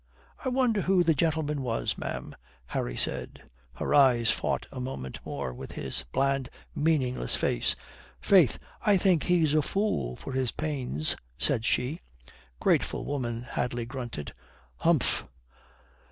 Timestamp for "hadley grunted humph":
13.43-15.23